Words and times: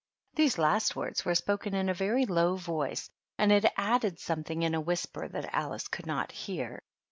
These 0.33 0.57
last 0.57 0.95
words 0.95 1.25
were 1.25 1.35
spoken 1.35 1.75
in 1.75 1.87
a 1.87 1.93
very 1.93 2.25
low 2.25 2.55
voice, 2.55 3.07
and 3.37 3.51
it 3.51 3.65
added 3.77 4.17
something 4.17 4.63
in 4.63 4.73
a 4.73 4.81
whisper 4.81 5.27
that 5.27 5.53
Alice 5.53 5.87
could 5.87 6.07
not 6.07 6.31
hear. 6.31 6.81